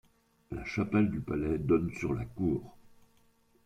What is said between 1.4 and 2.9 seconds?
donne sur la cour.